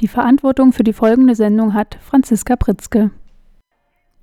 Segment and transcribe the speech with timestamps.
[0.00, 3.12] Die Verantwortung für die folgende Sendung hat Franziska Pritzke.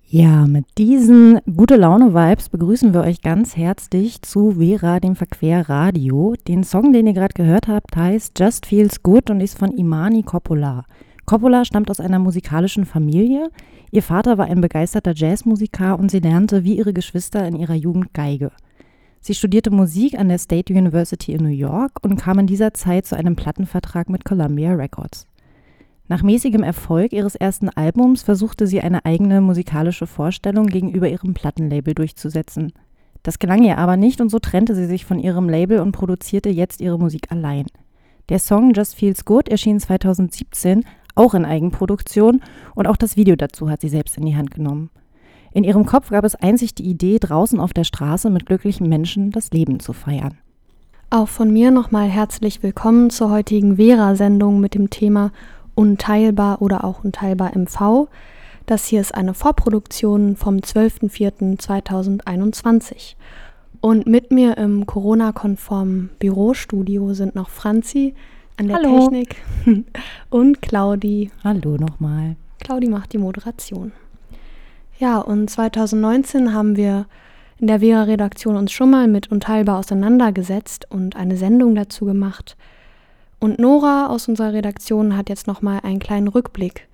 [0.06, 5.68] Ja, mit diesen gute Laune Vibes begrüßen wir euch ganz herzlich zu Vera, dem Verquer
[5.68, 6.36] Radio.
[6.48, 10.22] Den Song, den ihr gerade gehört habt, heißt Just Feels Good und ist von Imani
[10.22, 10.86] Coppola.
[11.26, 13.50] Coppola stammt aus einer musikalischen Familie.
[13.90, 18.14] Ihr Vater war ein begeisterter Jazzmusiker und sie lernte wie ihre Geschwister in ihrer Jugend
[18.14, 18.52] Geige.
[19.22, 23.08] Sie studierte Musik an der State University in New York und kam in dieser Zeit
[23.08, 25.26] zu einem Plattenvertrag mit Columbia Records.
[26.14, 31.96] Nach mäßigem Erfolg ihres ersten Albums versuchte sie eine eigene musikalische Vorstellung gegenüber ihrem Plattenlabel
[31.96, 32.72] durchzusetzen.
[33.24, 36.50] Das gelang ihr aber nicht und so trennte sie sich von ihrem Label und produzierte
[36.50, 37.66] jetzt ihre Musik allein.
[38.30, 40.86] Der Song Just Feels Good erschien 2017
[41.16, 42.42] auch in Eigenproduktion
[42.76, 44.92] und auch das Video dazu hat sie selbst in die Hand genommen.
[45.52, 49.32] In ihrem Kopf gab es einzig die Idee, draußen auf der Straße mit glücklichen Menschen
[49.32, 50.38] das Leben zu feiern.
[51.10, 55.32] Auch von mir nochmal herzlich willkommen zur heutigen Vera-Sendung mit dem Thema
[55.76, 58.08] Unteilbar oder auch Unteilbar MV.
[58.66, 63.16] Das hier ist eine Vorproduktion vom 12.04.2021.
[63.82, 68.16] Und mit mir im Corona-konformen Bürostudio sind noch Franzi
[68.58, 69.10] an der Hallo.
[69.10, 69.36] Technik
[70.30, 71.32] und Claudi.
[71.44, 72.38] Hallo nochmal.
[72.60, 73.92] Claudi macht die Moderation.
[75.00, 77.08] Ja, und 2019 haben wir
[77.58, 82.56] in der Vera-Redaktion uns schon mal mit Unteilbar auseinandergesetzt und eine Sendung dazu gemacht–
[83.44, 86.88] und Nora aus unserer Redaktion hat jetzt nochmal einen kleinen Rückblick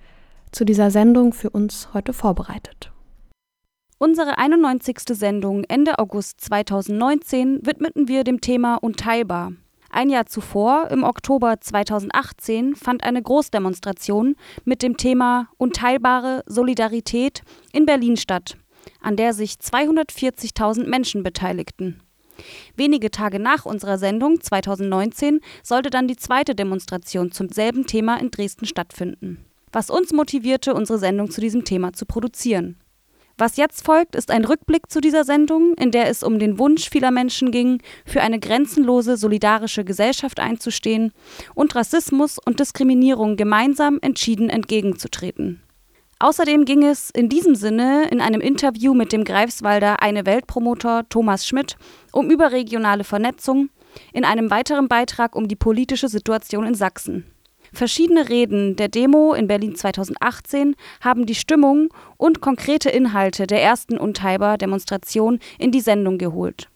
[0.50, 2.90] zu dieser Sendung für uns heute vorbereitet.
[3.98, 4.98] Unsere 91.
[5.12, 9.52] Sendung Ende August 2019 widmeten wir dem Thema Unteilbar.
[9.90, 17.42] Ein Jahr zuvor, im Oktober 2018, fand eine Großdemonstration mit dem Thema Unteilbare Solidarität
[17.72, 18.56] in Berlin statt,
[19.00, 22.02] an der sich 240.000 Menschen beteiligten.
[22.76, 28.30] Wenige Tage nach unserer Sendung 2019 sollte dann die zweite Demonstration zum selben Thema in
[28.30, 29.44] Dresden stattfinden.
[29.72, 32.76] Was uns motivierte, unsere Sendung zu diesem Thema zu produzieren.
[33.40, 36.90] Was jetzt folgt, ist ein Rückblick zu dieser Sendung, in der es um den Wunsch
[36.90, 41.12] vieler Menschen ging, für eine grenzenlose, solidarische Gesellschaft einzustehen
[41.54, 45.62] und Rassismus und Diskriminierung gemeinsam entschieden entgegenzutreten.
[46.22, 51.46] Außerdem ging es in diesem Sinne in einem Interview mit dem Greifswalder Eine Weltpromotor Thomas
[51.46, 51.76] Schmidt
[52.12, 53.70] um überregionale Vernetzung,
[54.12, 57.24] in einem weiteren Beitrag um die politische Situation in Sachsen.
[57.72, 61.88] Verschiedene Reden der Demo in Berlin 2018 haben die Stimmung
[62.18, 66.68] und konkrete Inhalte der ersten Unteilbar-Demonstration in die Sendung geholt.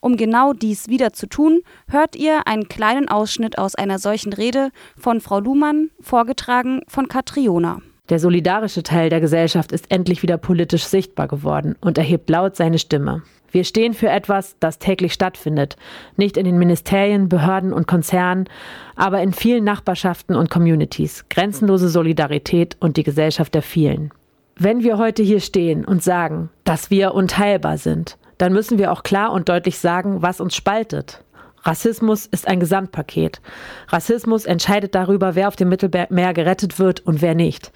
[0.00, 4.70] Um genau dies wieder zu tun, hört ihr einen kleinen Ausschnitt aus einer solchen Rede
[4.96, 7.82] von Frau Luhmann, vorgetragen von Katriona.
[8.08, 12.78] Der solidarische Teil der Gesellschaft ist endlich wieder politisch sichtbar geworden und erhebt laut seine
[12.78, 13.22] Stimme.
[13.50, 15.76] Wir stehen für etwas, das täglich stattfindet,
[16.16, 18.48] nicht in den Ministerien, Behörden und Konzernen,
[18.94, 24.10] aber in vielen Nachbarschaften und Communities, grenzenlose Solidarität und die Gesellschaft der vielen.
[24.56, 29.02] Wenn wir heute hier stehen und sagen, dass wir unteilbar sind, dann müssen wir auch
[29.02, 31.22] klar und deutlich sagen, was uns spaltet.
[31.66, 33.40] Rassismus ist ein Gesamtpaket.
[33.88, 37.72] Rassismus entscheidet darüber, wer auf dem Mittelmeer gerettet wird und wer nicht.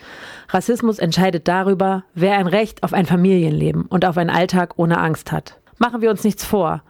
[0.49, 5.33] Rassismus entscheidet darüber, wer ein Recht auf ein Familienleben und auf einen Alltag ohne Angst
[5.33, 5.59] hat.
[5.79, 6.83] Machen wir uns nichts vor.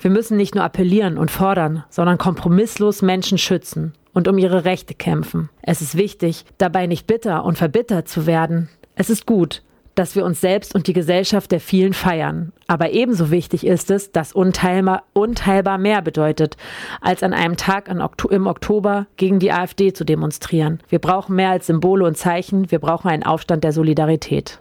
[0.00, 4.94] Wir müssen nicht nur appellieren und fordern, sondern kompromisslos Menschen schützen und um ihre Rechte
[4.94, 5.50] kämpfen.
[5.62, 8.68] Es ist wichtig, dabei nicht bitter und verbittert zu werden.
[8.94, 9.62] Es ist gut,
[9.96, 12.52] dass wir uns selbst und die Gesellschaft der vielen feiern.
[12.68, 16.56] Aber ebenso wichtig ist es, dass unteilbar, unteilbar mehr bedeutet,
[17.00, 20.80] als an einem Tag im Oktober gegen die AfD zu demonstrieren.
[20.88, 24.60] Wir brauchen mehr als Symbole und Zeichen, wir brauchen einen Aufstand der Solidarität.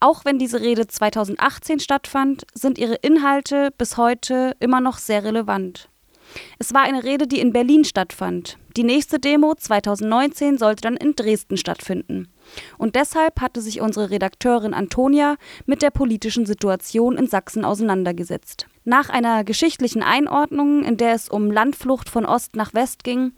[0.00, 5.88] Auch wenn diese Rede 2018 stattfand, sind ihre Inhalte bis heute immer noch sehr relevant.
[6.58, 8.58] Es war eine Rede, die in Berlin stattfand.
[8.76, 12.31] Die nächste Demo 2019 sollte dann in Dresden stattfinden.
[12.78, 15.36] Und deshalb hatte sich unsere Redakteurin Antonia
[15.66, 18.66] mit der politischen Situation in Sachsen auseinandergesetzt.
[18.84, 23.32] Nach einer geschichtlichen Einordnung, in der es um Landflucht von Ost nach West ging,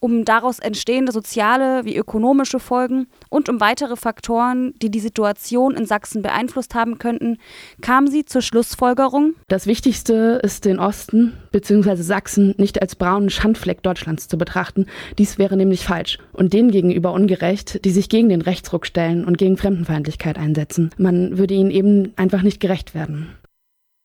[0.00, 5.86] um daraus entstehende soziale wie ökonomische Folgen und um weitere Faktoren, die die Situation in
[5.86, 7.38] Sachsen beeinflusst haben könnten,
[7.80, 9.34] kam sie zur Schlussfolgerung.
[9.48, 11.96] Das Wichtigste ist, den Osten bzw.
[11.96, 14.86] Sachsen nicht als braunen Schandfleck Deutschlands zu betrachten.
[15.18, 19.38] Dies wäre nämlich falsch und denen gegenüber ungerecht, die sich gegen den Rechtsruck stellen und
[19.38, 20.90] gegen Fremdenfeindlichkeit einsetzen.
[20.98, 23.28] Man würde ihnen eben einfach nicht gerecht werden.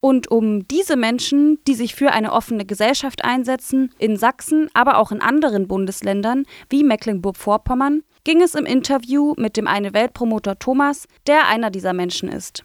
[0.01, 5.11] Und um diese Menschen, die sich für eine offene Gesellschaft einsetzen, in Sachsen, aber auch
[5.11, 11.47] in anderen Bundesländern wie Mecklenburg-Vorpommern, ging es im Interview mit dem Eine Weltpromoter Thomas, der
[11.47, 12.63] einer dieser Menschen ist.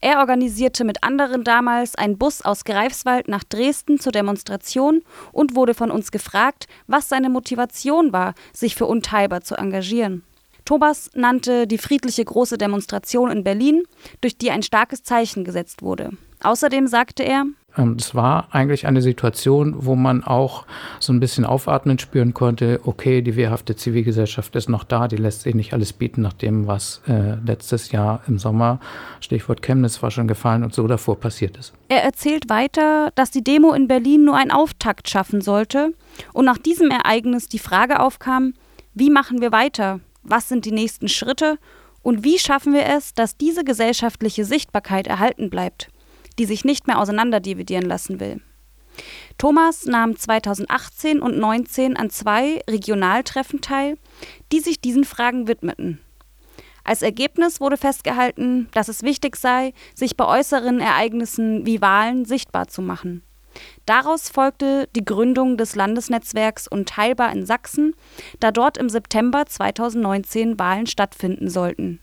[0.00, 5.02] Er organisierte mit anderen damals einen Bus aus Greifswald nach Dresden zur Demonstration
[5.32, 10.22] und wurde von uns gefragt, was seine Motivation war, sich für Unteilbar zu engagieren.
[10.64, 13.84] Thomas nannte die friedliche große Demonstration in Berlin,
[14.22, 16.10] durch die ein starkes Zeichen gesetzt wurde.
[16.44, 17.44] Außerdem sagte er,
[17.76, 20.66] ähm, es war eigentlich eine Situation, wo man auch
[21.00, 25.42] so ein bisschen aufatmen spüren konnte, okay, die wehrhafte Zivilgesellschaft ist noch da, die lässt
[25.42, 28.78] sich nicht alles bieten nach dem, was äh, letztes Jahr im Sommer,
[29.20, 31.72] Stichwort Chemnitz war schon gefallen und so davor passiert ist.
[31.88, 35.94] Er erzählt weiter, dass die Demo in Berlin nur einen Auftakt schaffen sollte
[36.32, 38.54] und nach diesem Ereignis die Frage aufkam,
[38.94, 39.98] wie machen wir weiter?
[40.24, 41.58] was sind die nächsten Schritte
[42.02, 45.88] und wie schaffen wir es, dass diese gesellschaftliche Sichtbarkeit erhalten bleibt,
[46.38, 48.40] die sich nicht mehr auseinanderdividieren lassen will.
[49.38, 53.98] Thomas nahm 2018 und 2019 an zwei Regionaltreffen teil,
[54.52, 56.00] die sich diesen Fragen widmeten.
[56.84, 62.68] Als Ergebnis wurde festgehalten, dass es wichtig sei, sich bei äußeren Ereignissen wie Wahlen sichtbar
[62.68, 63.22] zu machen.
[63.86, 67.94] Daraus folgte die Gründung des Landesnetzwerks Unteilbar in Sachsen,
[68.40, 72.00] da dort im September 2019 Wahlen stattfinden sollten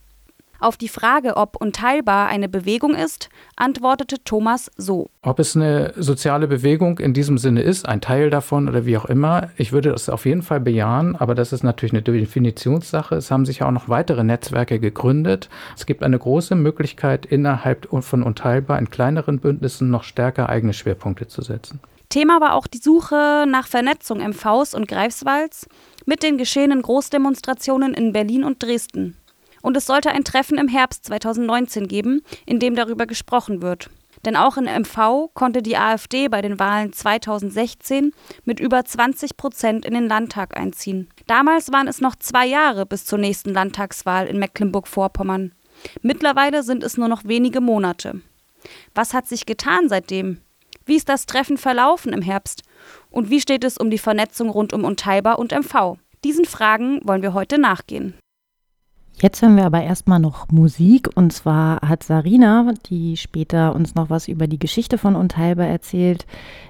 [0.61, 5.09] auf die Frage, ob Unteilbar eine Bewegung ist, antwortete Thomas so.
[5.21, 9.05] Ob es eine soziale Bewegung in diesem Sinne ist, ein Teil davon oder wie auch
[9.05, 13.15] immer, ich würde das auf jeden Fall bejahen, aber das ist natürlich eine Definitionssache.
[13.15, 15.49] Es haben sich auch noch weitere Netzwerke gegründet.
[15.75, 21.27] Es gibt eine große Möglichkeit, innerhalb von Unteilbar in kleineren Bündnissen noch stärker eigene Schwerpunkte
[21.27, 21.79] zu setzen.
[22.11, 25.67] Thema war auch die Suche nach Vernetzung MVs und Greifswalds
[26.05, 29.15] mit den geschehenen Großdemonstrationen in Berlin und Dresden.
[29.61, 33.89] Und es sollte ein Treffen im Herbst 2019 geben, in dem darüber gesprochen wird.
[34.25, 38.13] Denn auch in MV konnte die AfD bei den Wahlen 2016
[38.45, 41.09] mit über 20 Prozent in den Landtag einziehen.
[41.27, 45.53] Damals waren es noch zwei Jahre bis zur nächsten Landtagswahl in Mecklenburg-Vorpommern.
[46.01, 48.21] Mittlerweile sind es nur noch wenige Monate.
[48.93, 50.39] Was hat sich getan seitdem?
[50.85, 52.63] Wie ist das Treffen verlaufen im Herbst?
[53.09, 55.97] Und wie steht es um die Vernetzung rund um Unteilbar und MV?
[56.23, 58.13] Diesen Fragen wollen wir heute nachgehen.
[59.21, 64.09] Jetzt hören wir aber erstmal noch Musik und zwar hat Sarina, die später uns noch
[64.09, 66.25] was über die Geschichte von Unteilbar erzählt,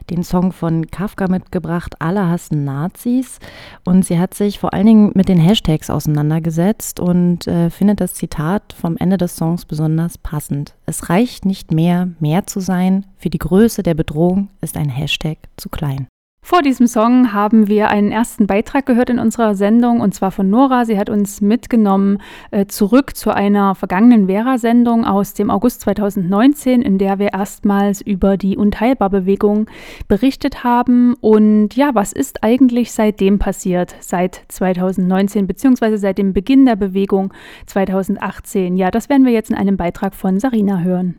[0.10, 3.40] den Song von Kafka mitgebracht, Alle hassen Nazis
[3.86, 8.16] und sie hat sich vor allen Dingen mit den Hashtags auseinandergesetzt und äh, findet das
[8.16, 10.76] Zitat vom Ende des Songs besonders passend.
[10.86, 15.38] Es reicht nicht mehr, mehr zu sein, für die Größe der Bedrohung ist ein Hashtag
[15.56, 16.08] zu klein.
[16.52, 20.50] Vor diesem Song haben wir einen ersten Beitrag gehört in unserer Sendung und zwar von
[20.50, 20.84] Nora.
[20.84, 22.18] Sie hat uns mitgenommen
[22.52, 28.36] äh, zurück zu einer vergangenen Vera-Sendung aus dem August 2019, in der wir erstmals über
[28.36, 29.68] die Unteilbar-Bewegung
[30.10, 31.14] berichtet haben.
[31.22, 37.34] Und ja, was ist eigentlich seitdem passiert, seit 2019 beziehungsweise seit dem Beginn der Bewegung
[37.68, 38.76] 2018?
[38.76, 41.18] Ja, das werden wir jetzt in einem Beitrag von Sarina hören.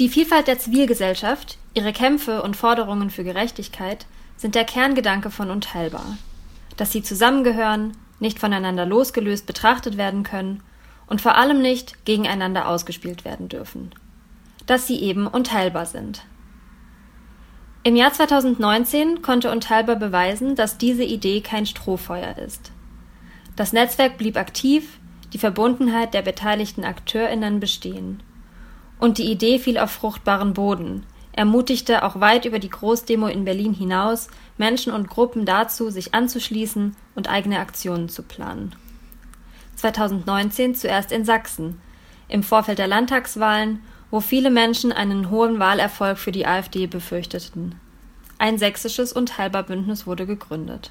[0.00, 4.06] Die Vielfalt der Zivilgesellschaft, ihre Kämpfe und Forderungen für Gerechtigkeit
[4.36, 6.18] sind der Kerngedanke von Unteilbar.
[6.76, 10.64] Dass sie zusammengehören, nicht voneinander losgelöst betrachtet werden können
[11.06, 13.92] und vor allem nicht gegeneinander ausgespielt werden dürfen.
[14.66, 16.24] Dass sie eben unteilbar sind.
[17.84, 22.72] Im Jahr 2019 konnte Unteilbar beweisen, dass diese Idee kein Strohfeuer ist.
[23.54, 24.98] Das Netzwerk blieb aktiv,
[25.32, 28.22] die Verbundenheit der beteiligten AkteurInnen bestehen.
[29.04, 33.74] Und die Idee fiel auf fruchtbaren Boden, ermutigte auch weit über die Großdemo in Berlin
[33.74, 38.74] hinaus Menschen und Gruppen dazu, sich anzuschließen und eigene Aktionen zu planen.
[39.76, 41.82] 2019 zuerst in Sachsen,
[42.28, 43.80] im Vorfeld der Landtagswahlen,
[44.10, 47.74] wo viele Menschen einen hohen Wahlerfolg für die AfD befürchteten.
[48.38, 50.90] Ein sächsisches Unteilbar-Bündnis wurde gegründet.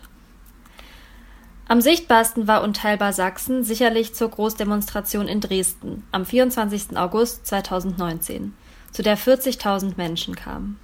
[1.67, 6.97] Am sichtbarsten war Unteilbar Sachsen sicherlich zur Großdemonstration in Dresden am 24.
[6.97, 8.53] August 2019,
[8.91, 10.79] zu der 40.000 Menschen kamen.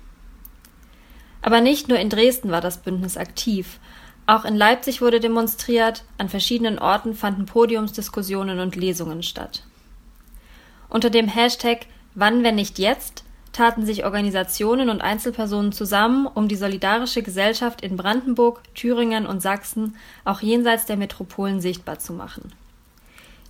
[1.42, 3.80] Aber nicht nur in Dresden war das Bündnis aktiv,
[4.26, 9.64] auch in Leipzig wurde demonstriert, an verschiedenen Orten fanden Podiumsdiskussionen und Lesungen statt.
[10.88, 13.24] Unter dem Hashtag Wann, wenn nicht jetzt
[13.60, 19.98] taten sich Organisationen und Einzelpersonen zusammen, um die solidarische Gesellschaft in Brandenburg, Thüringen und Sachsen
[20.24, 22.54] auch jenseits der Metropolen sichtbar zu machen.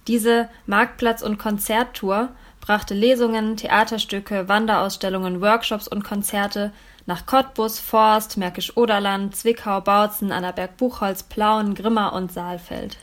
[0.07, 6.71] Diese Marktplatz- und Konzerttour brachte Lesungen, Theaterstücke, Wanderausstellungen, Workshops und Konzerte
[7.05, 12.97] nach Cottbus, Forst, Märkisch-Oderland, Zwickau, Bautzen, Annaberg-Buchholz, Plauen, Grimma und Saalfeld.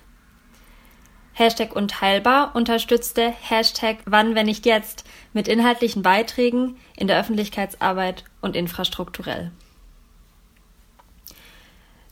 [1.39, 8.57] Hashtag Unteilbar unterstützte Hashtag Wann, wenn nicht jetzt mit inhaltlichen Beiträgen in der Öffentlichkeitsarbeit und
[8.57, 9.51] infrastrukturell.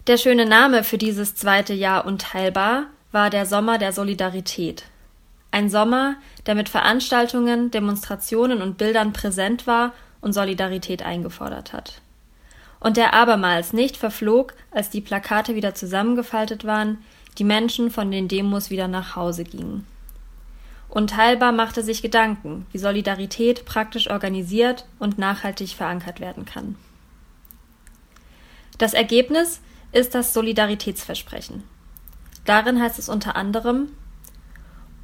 [0.07, 4.85] Der schöne Name für dieses zweite Jahr Unteilbar war der Sommer der Solidarität.
[5.51, 12.03] Ein Sommer, der mit Veranstaltungen, Demonstrationen und Bildern präsent war und Solidarität eingefordert hat.
[12.79, 16.99] Und der abermals nicht verflog, als die Plakate wieder zusammengefaltet waren,
[17.39, 19.87] die Menschen von den Demos wieder nach Hause gingen.
[20.89, 26.77] Unteilbar machte sich Gedanken, wie Solidarität praktisch organisiert und nachhaltig verankert werden kann.
[28.79, 29.61] Das Ergebnis
[29.93, 31.65] ist das Solidaritätsversprechen.
[32.45, 33.89] Darin heißt es unter anderem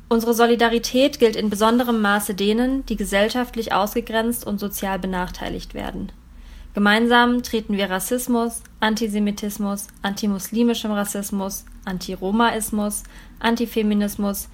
[0.08, 6.10] Unsere Solidarität gilt in besonderem Maße denen, die gesellschaftlich ausgegrenzt und sozial benachteiligt werden.
[6.72, 13.02] Gemeinsam treten wir Rassismus, Antisemitismus, antimuslimischem Rassismus, Antiromaismus,
[13.40, 14.48] Antifeminismus,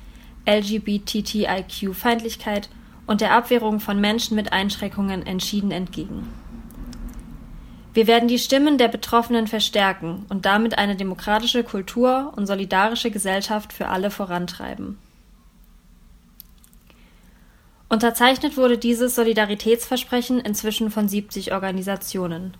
[0.46, 2.70] LGBTIQ-Feindlichkeit
[3.06, 6.26] und der Abwehrung von Menschen mit Einschränkungen entschieden entgegen.
[7.92, 13.72] Wir werden die Stimmen der Betroffenen verstärken und damit eine demokratische Kultur und solidarische Gesellschaft
[13.72, 14.98] für alle vorantreiben.
[17.88, 22.56] Unterzeichnet wurde dieses Solidaritätsversprechen inzwischen von 70 Organisationen.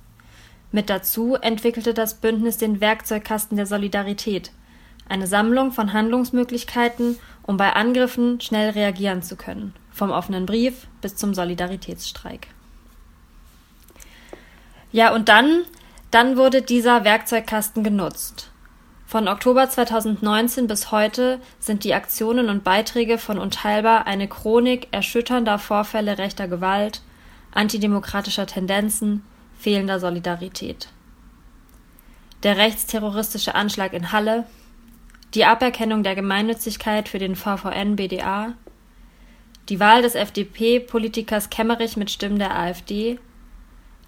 [0.71, 4.53] Mit dazu entwickelte das Bündnis den Werkzeugkasten der Solidarität,
[5.09, 11.17] eine Sammlung von Handlungsmöglichkeiten, um bei Angriffen schnell reagieren zu können, vom offenen Brief bis
[11.17, 12.49] zum Solidaritätsstreik.
[14.93, 15.65] Ja, und dann,
[16.11, 18.51] dann wurde dieser Werkzeugkasten genutzt.
[19.07, 25.61] Von Oktober 2019 bis heute sind die Aktionen und Beiträge von Unteilbar eine Chronik erschütternder
[25.61, 27.03] Vorfälle rechter Gewalt,
[27.53, 29.25] antidemokratischer Tendenzen,
[29.57, 30.89] fehlender Solidarität.
[32.43, 34.45] Der rechtsterroristische Anschlag in Halle,
[35.35, 38.55] die Aberkennung der Gemeinnützigkeit für den VVN-BDA,
[39.69, 43.21] die Wahl des FDP-Politikers Kemmerich mit Stimmen der AfD,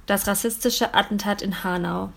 [0.06, 2.10] das rassistische Attentat in Hanau,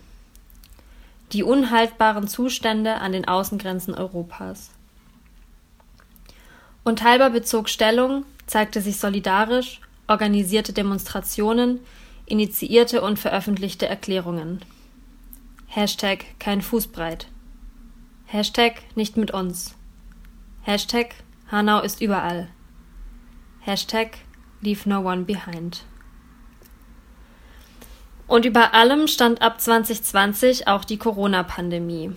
[1.32, 4.70] die unhaltbaren Zustände an den Außengrenzen Europas.
[6.84, 11.80] Unteilbar bezog Stellung, zeigte sich solidarisch, organisierte Demonstrationen,
[12.26, 14.64] initiierte und veröffentlichte Erklärungen.
[15.68, 17.28] Hashtag kein Fußbreit.
[18.26, 19.74] Hashtag nicht mit uns.
[20.62, 21.14] Hashtag
[21.50, 22.48] Hanau ist überall.
[23.60, 24.18] Hashtag
[24.60, 25.84] leave no one behind.
[28.32, 32.12] Und über allem stand ab 2020 auch die Corona-Pandemie.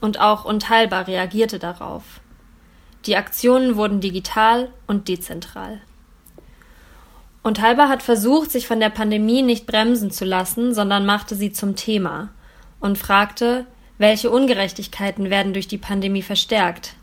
[0.00, 2.22] Und auch Unteilbar reagierte darauf.
[3.04, 5.82] Die Aktionen wurden digital und dezentral.
[7.42, 11.76] Unteilbar hat versucht, sich von der Pandemie nicht bremsen zu lassen, sondern machte sie zum
[11.76, 12.30] Thema
[12.80, 13.66] und fragte,
[13.98, 16.94] welche Ungerechtigkeiten werden durch die Pandemie verstärkt?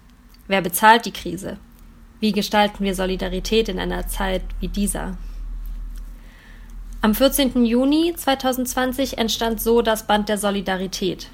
[0.47, 1.57] Wer bezahlt die Krise?
[2.19, 5.17] Wie gestalten wir Solidarität in einer Zeit wie dieser?
[7.01, 7.63] Am 14.
[7.63, 11.29] Juni 2020 entstand so das Band der Solidarität.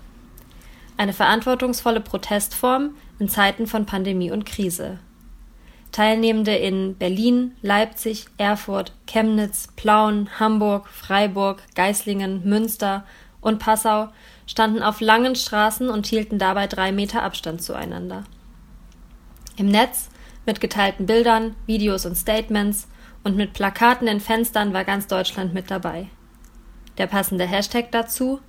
[0.96, 5.00] Eine verantwortungsvolle Protestform in Zeiten von Pandemie und Krise.
[5.92, 13.04] Teilnehmende in Berlin, Leipzig, Erfurt, Chemnitz, Plauen, Hamburg, Freiburg, Geislingen, Münster
[13.42, 14.10] und Passau
[14.46, 18.26] standen auf langen Straßen und hielten dabei drei Meter Abstand zueinander.
[19.58, 20.10] Im Netz,
[20.46, 22.88] mit geteilten Bildern, Videos und Statements,
[23.25, 26.08] und mit Plakaten in Fenstern war ganz Deutschland mit dabei.
[26.98, 28.39] Der passende Hashtag dazu?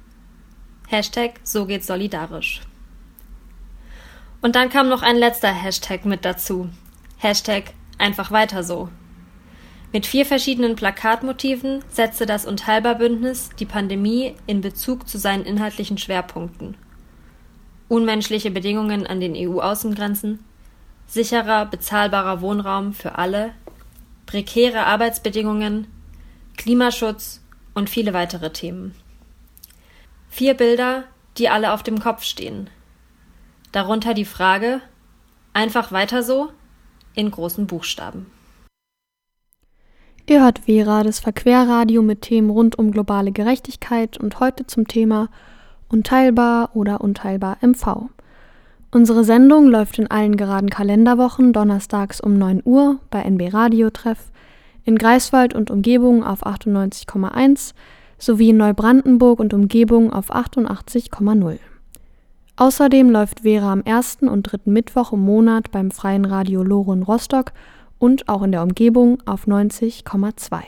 [0.87, 2.61] Hashtag So geht's solidarisch.
[4.43, 6.69] Und dann kam noch ein letzter Hashtag mit dazu.
[7.17, 8.91] Hashtag Einfach weiter so.
[9.93, 16.77] Mit vier verschiedenen Plakatmotiven setzte das Unteilbar-Bündnis die Pandemie in Bezug zu seinen inhaltlichen Schwerpunkten.
[17.89, 20.45] Unmenschliche Bedingungen an den EU-Außengrenzen,
[21.07, 23.53] sicherer, bezahlbarer Wohnraum für alle
[24.27, 25.87] prekäre Arbeitsbedingungen,
[26.57, 27.41] Klimaschutz
[27.75, 28.95] und viele weitere Themen.
[30.29, 31.05] Vier Bilder,
[31.39, 32.69] die alle auf dem Kopf stehen.
[33.73, 34.81] Darunter die Frage
[35.57, 36.51] Einfach weiter so
[37.15, 38.27] in großen Buchstaben.
[40.29, 45.31] Ihr hört Vera, das Verquerradio mit Themen rund um globale Gerechtigkeit und heute zum Thema
[45.89, 48.11] Unteilbar oder Unteilbar MV.
[48.97, 54.33] Unsere Sendung läuft in allen geraden Kalenderwochen donnerstags um 9 Uhr bei NB Radio Treff,
[54.85, 57.75] in Greifswald und Umgebung auf 98,1
[58.17, 61.59] sowie in Neubrandenburg und Umgebung auf 88,0.
[62.57, 67.53] Außerdem läuft Vera am ersten und dritten Mittwoch im Monat beim Freien Radio Loren Rostock
[67.99, 70.63] und auch in der Umgebung auf 90,2.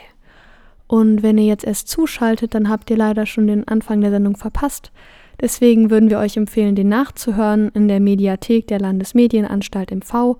[0.86, 4.36] Und wenn ihr jetzt erst zuschaltet, dann habt ihr leider schon den Anfang der Sendung
[4.36, 4.92] verpasst.
[5.40, 10.36] Deswegen würden wir euch empfehlen, den nachzuhören in der Mediathek der Landesmedienanstalt MV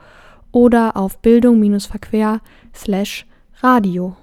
[0.51, 2.41] oder auf bildung-verquer
[2.75, 3.27] slash
[3.61, 4.17] radio.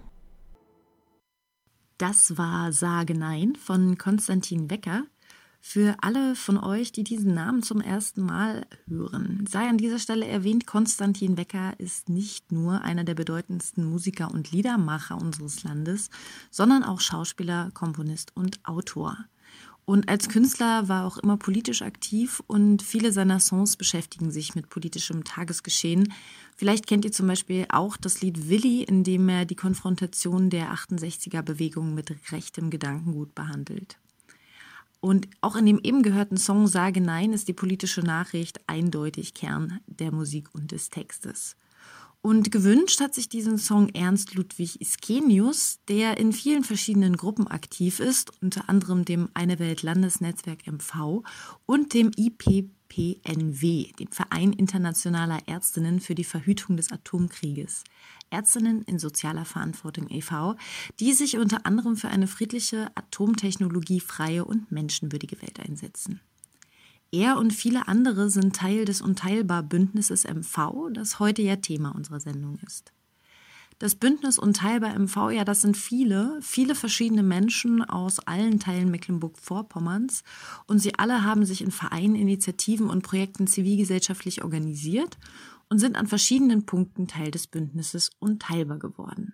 [1.97, 5.03] Das war Sage Nein von Konstantin Wecker.
[5.61, 10.27] Für alle von euch, die diesen Namen zum ersten Mal hören, sei an dieser Stelle
[10.27, 16.11] erwähnt, Konstantin Wecker ist nicht nur einer der bedeutendsten Musiker und Liedermacher unseres Landes,
[16.51, 19.17] sondern auch Schauspieler, Komponist und Autor.
[19.85, 24.69] Und als Künstler war auch immer politisch aktiv und viele seiner Songs beschäftigen sich mit
[24.69, 26.11] politischem Tagesgeschehen.
[26.55, 30.73] Vielleicht kennt ihr zum Beispiel auch das Lied Willi, in dem er die Konfrontation der
[30.73, 33.97] 68er Bewegung mit rechtem Gedankengut behandelt.
[35.01, 39.81] Und auch in dem eben gehörten Song Sage Nein ist die politische Nachricht eindeutig Kern
[39.85, 41.55] der Musik und des Textes.
[42.25, 47.99] Und gewünscht hat sich diesen Song Ernst Ludwig Iskenius, der in vielen verschiedenen Gruppen aktiv
[47.99, 51.21] ist, unter anderem dem Eine Welt Landesnetzwerk MV
[51.67, 57.83] und dem IPPNW, dem Verein internationaler Ärztinnen für die Verhütung des Atomkrieges.
[58.31, 60.55] Ärztinnen in sozialer Verantwortung e.V.,
[60.99, 66.21] die sich unter anderem für eine friedliche, atomtechnologiefreie und menschenwürdige Welt einsetzen.
[67.11, 72.57] Er und viele andere sind Teil des Unteilbar-Bündnisses MV, das heute ja Thema unserer Sendung
[72.65, 72.91] ist.
[73.77, 80.23] Das Bündnis Unteilbar MV, ja, das sind viele, viele verschiedene Menschen aus allen Teilen Mecklenburg-Vorpommerns
[80.65, 85.17] und sie alle haben sich in Vereinen, Initiativen und Projekten zivilgesellschaftlich organisiert
[85.69, 89.33] und sind an verschiedenen Punkten Teil des Bündnisses Unteilbar geworden.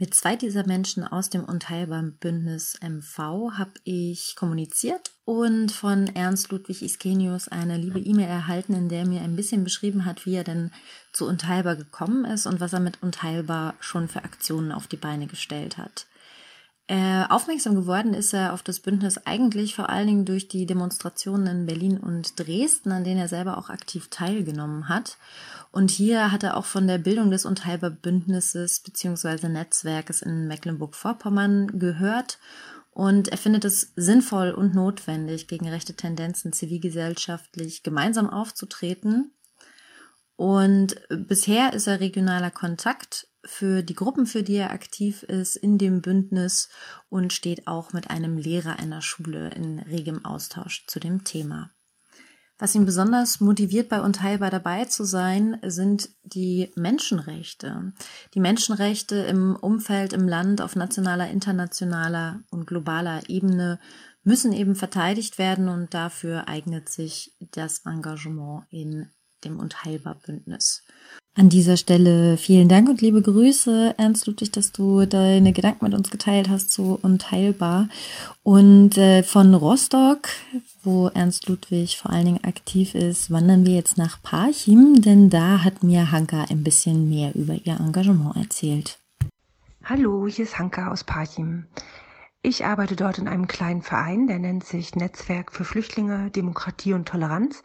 [0.00, 3.18] Mit zwei dieser Menschen aus dem Unteilbaren Bündnis MV
[3.58, 9.06] habe ich kommuniziert und von Ernst Ludwig Iskenius eine liebe E-Mail erhalten, in der er
[9.06, 10.70] mir ein bisschen beschrieben hat, wie er denn
[11.12, 15.26] zu Unteilbar gekommen ist und was er mit Unteilbar schon für Aktionen auf die Beine
[15.26, 16.06] gestellt hat.
[16.90, 21.46] Äh, aufmerksam geworden ist er auf das Bündnis eigentlich vor allen Dingen durch die Demonstrationen
[21.46, 25.18] in Berlin und Dresden, an denen er selber auch aktiv teilgenommen hat.
[25.72, 29.48] Und hier hat er auch von der Bildung des Unteilbar Bündnisses bzw.
[29.48, 32.38] Netzwerkes in Mecklenburg-Vorpommern gehört.
[32.90, 39.32] Und er findet es sinnvoll und notwendig, gegen rechte Tendenzen zivilgesellschaftlich gemeinsam aufzutreten.
[40.34, 45.78] Und bisher ist er regionaler Kontakt für die Gruppen, für die er aktiv ist, in
[45.78, 46.68] dem Bündnis
[47.08, 51.70] und steht auch mit einem Lehrer einer Schule in regem Austausch zu dem Thema.
[52.60, 57.94] Was ihn besonders motiviert, bei Unteilbar dabei zu sein, sind die Menschenrechte.
[58.34, 63.80] Die Menschenrechte im Umfeld, im Land, auf nationaler, internationaler und globaler Ebene
[64.24, 69.08] müssen eben verteidigt werden und dafür eignet sich das Engagement in
[69.42, 70.82] dem Unteilbar-Bündnis.
[71.34, 75.94] An dieser Stelle vielen Dank und liebe Grüße, Ernst Ludwig, dass du deine Gedanken mit
[75.94, 77.88] uns geteilt hast, so unteilbar.
[78.42, 80.28] Und äh, von Rostock,
[80.82, 85.62] wo Ernst Ludwig vor allen Dingen aktiv ist, wandern wir jetzt nach Parchim, denn da
[85.62, 88.98] hat mir Hanka ein bisschen mehr über ihr Engagement erzählt.
[89.84, 91.66] Hallo, hier ist Hanka aus Parchim.
[92.42, 97.06] Ich arbeite dort in einem kleinen Verein, der nennt sich Netzwerk für Flüchtlinge, Demokratie und
[97.06, 97.62] Toleranz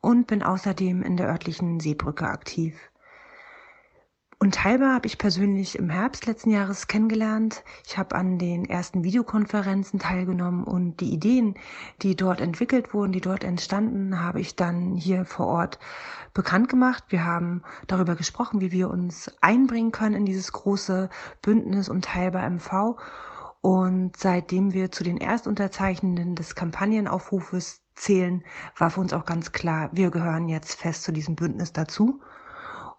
[0.00, 2.89] und bin außerdem in der örtlichen Seebrücke aktiv.
[4.42, 7.62] Unteilbar habe ich persönlich im Herbst letzten Jahres kennengelernt.
[7.86, 11.56] Ich habe an den ersten Videokonferenzen teilgenommen und die Ideen,
[12.00, 15.78] die dort entwickelt wurden, die dort entstanden, habe ich dann hier vor Ort
[16.32, 17.04] bekannt gemacht.
[17.10, 21.10] Wir haben darüber gesprochen, wie wir uns einbringen können in dieses große
[21.42, 22.96] Bündnis Unteilbar MV.
[23.60, 28.42] Und seitdem wir zu den Erstunterzeichnenden des Kampagnenaufrufes zählen,
[28.78, 32.22] war für uns auch ganz klar, wir gehören jetzt fest zu diesem Bündnis dazu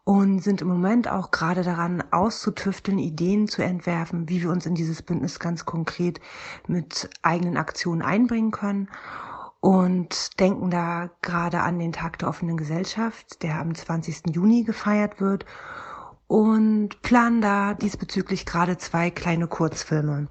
[0.03, 4.75] und sind im Moment auch gerade daran auszutüfteln, Ideen zu entwerfen, wie wir uns in
[4.75, 6.19] dieses Bündnis ganz konkret
[6.67, 8.89] mit eigenen Aktionen einbringen können
[9.59, 14.35] und denken da gerade an den Tag der offenen Gesellschaft, der am 20.
[14.35, 15.45] Juni gefeiert wird
[16.27, 20.29] und planen da diesbezüglich gerade zwei kleine Kurzfilme.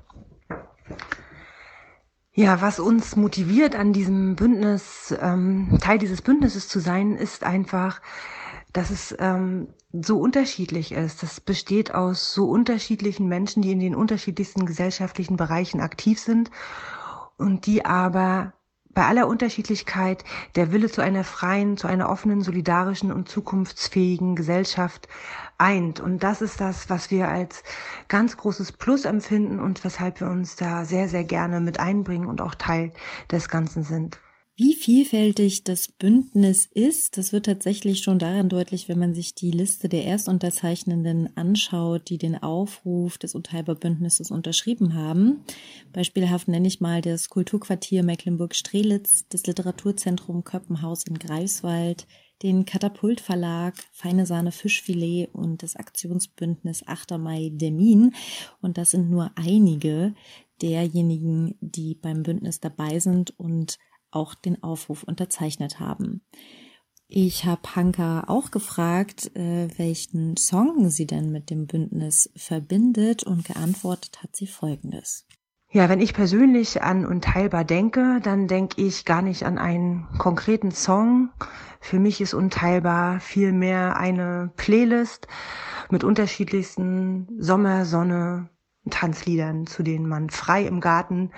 [2.33, 8.00] Ja, was uns motiviert an diesem Bündnis, ähm, Teil dieses Bündnisses zu sein, ist einfach,
[8.72, 11.22] dass es ähm, so unterschiedlich ist.
[11.22, 16.50] Das besteht aus so unterschiedlichen Menschen, die in den unterschiedlichsten gesellschaftlichen Bereichen aktiv sind
[17.37, 18.52] und die aber
[18.92, 20.24] bei aller Unterschiedlichkeit
[20.56, 25.09] der Wille zu einer freien, zu einer offenen, solidarischen und zukunftsfähigen Gesellschaft
[25.59, 26.00] eint.
[26.00, 27.62] Und das ist das, was wir als
[28.09, 32.40] ganz großes Plus empfinden und weshalb wir uns da sehr, sehr gerne mit einbringen und
[32.40, 32.92] auch Teil
[33.30, 34.18] des Ganzen sind.
[34.62, 39.51] Wie vielfältig das Bündnis ist, das wird tatsächlich schon daran deutlich, wenn man sich die
[39.51, 45.40] Liste der Erstunterzeichnenden anschaut, die den Aufruf des Unteilbar-Bündnisses unterschrieben haben.
[45.94, 52.07] Beispielhaft nenne ich mal das Kulturquartier Mecklenburg-Strelitz, das Literaturzentrum Köppenhaus in Greifswald,
[52.42, 57.12] den Katapult Verlag, Feine Sahne Fischfilet und das Aktionsbündnis 8.
[57.12, 58.14] Mai Demin.
[58.61, 60.14] Und das sind nur einige
[60.61, 63.79] derjenigen, die beim Bündnis dabei sind und
[64.11, 66.23] auch den Aufruf unterzeichnet haben.
[67.12, 73.44] Ich habe Hanka auch gefragt, äh, welchen Song sie denn mit dem Bündnis verbindet und
[73.44, 75.27] geantwortet hat sie folgendes.
[75.73, 80.70] Ja, wenn ich persönlich an Unteilbar denke, dann denke ich gar nicht an einen konkreten
[80.70, 81.31] Song.
[81.81, 85.27] Für mich ist Unteilbar vielmehr eine Playlist
[85.90, 88.51] mit unterschiedlichsten Sommer, Sonne,
[88.88, 91.30] Tanzliedern, zu denen man frei im Garten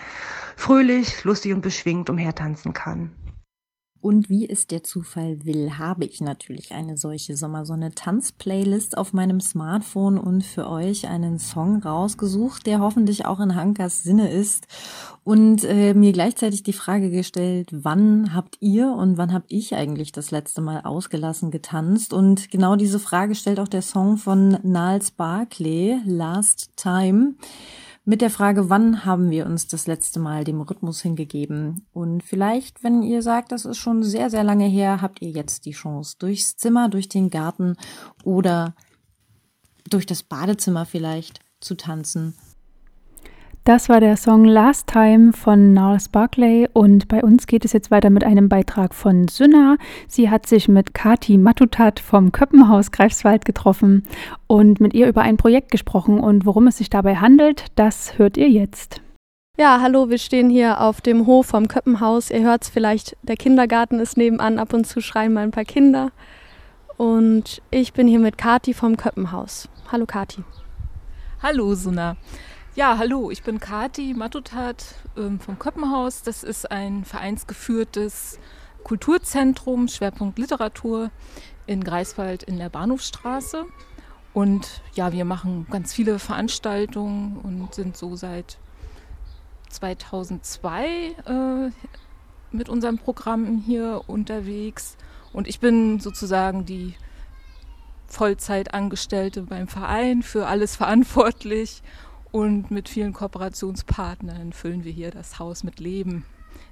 [0.57, 3.17] fröhlich, lustig und beschwingt umhertanzen kann.
[4.03, 10.19] Und wie es der Zufall will, habe ich natürlich eine solche Sommersonne-Tanz-Playlist auf meinem Smartphone
[10.19, 14.67] und für euch einen Song rausgesucht, der hoffentlich auch in Hankas Sinne ist.
[15.23, 20.11] Und äh, mir gleichzeitig die Frage gestellt, wann habt ihr und wann hab ich eigentlich
[20.11, 22.13] das letzte Mal ausgelassen getanzt?
[22.13, 27.35] Und genau diese Frage stellt auch der Song von Niles Barclay, Last Time
[28.05, 31.87] mit der Frage, wann haben wir uns das letzte Mal dem Rhythmus hingegeben?
[31.93, 35.67] Und vielleicht, wenn ihr sagt, das ist schon sehr, sehr lange her, habt ihr jetzt
[35.67, 37.77] die Chance, durchs Zimmer, durch den Garten
[38.25, 38.75] oder
[39.89, 42.35] durch das Badezimmer vielleicht zu tanzen
[43.65, 47.93] das war der Song Last Time von Niles Barclay und bei uns geht es jetzt
[47.93, 49.77] weiter mit einem Beitrag von Synna.
[50.09, 54.03] Sie hat sich mit Kati Matutat vom Köppenhaus Greifswald getroffen
[54.49, 58.37] und mit ihr über ein Projekt gesprochen und worum es sich dabei handelt, das hört
[58.37, 59.01] ihr jetzt.
[59.57, 62.31] Ja, hallo, wir stehen hier auf dem Hof vom Köppenhaus.
[62.31, 65.65] Ihr hört es vielleicht, der Kindergarten ist nebenan, ab und zu schreien mal ein paar
[65.65, 66.11] Kinder.
[66.97, 69.69] Und ich bin hier mit Kati vom Köppenhaus.
[69.93, 70.43] Hallo Kati.
[71.43, 72.17] Hallo Suna.
[72.75, 76.23] Ja, hallo, ich bin Kati Matutat ähm, vom Köppenhaus.
[76.23, 78.39] Das ist ein vereinsgeführtes
[78.83, 81.11] Kulturzentrum, Schwerpunkt Literatur
[81.67, 83.67] in Greifswald in der Bahnhofstraße.
[84.33, 88.57] Und ja, wir machen ganz viele Veranstaltungen und sind so seit
[89.69, 90.87] 2002
[91.27, 91.71] äh,
[92.53, 94.97] mit unserem Programm hier unterwegs.
[95.35, 96.95] Und ich bin sozusagen die
[98.07, 101.83] Vollzeitangestellte beim Verein, für alles verantwortlich
[102.33, 106.25] und mit vielen Kooperationspartnern füllen wir hier das Haus mit Leben,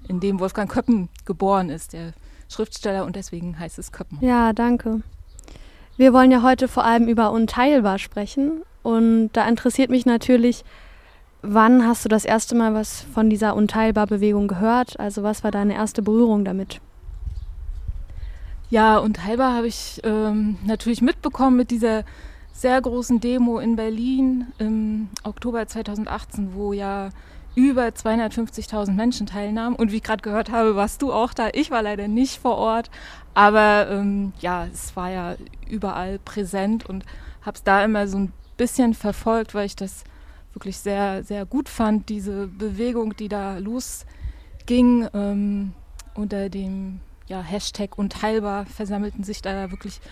[0.09, 2.13] in dem Wolfgang Köppen geboren ist, der
[2.49, 4.19] Schriftsteller, und deswegen heißt es Köppen.
[4.21, 5.03] Ja, danke.
[5.97, 8.63] Wir wollen ja heute vor allem über Unteilbar sprechen.
[8.83, 10.65] Und da interessiert mich natürlich,
[11.43, 14.99] wann hast du das erste Mal was von dieser Unteilbar-Bewegung gehört?
[14.99, 16.81] Also was war deine erste Berührung damit?
[18.71, 22.05] Ja, Unteilbar habe ich ähm, natürlich mitbekommen mit dieser
[22.61, 27.09] sehr großen Demo in Berlin im Oktober 2018, wo ja
[27.55, 29.75] über 250.000 Menschen teilnahmen.
[29.75, 31.49] Und wie ich gerade gehört habe, warst du auch da.
[31.55, 32.91] Ich war leider nicht vor Ort,
[33.33, 35.37] aber ähm, ja, es war ja
[35.71, 37.07] überall präsent und
[37.41, 40.05] habe es da immer so ein bisschen verfolgt, weil ich das
[40.53, 45.73] wirklich sehr, sehr gut fand, diese Bewegung, die da losging ähm,
[46.13, 50.03] unter dem ja, Hashtag Unteilbar versammelten sich da wirklich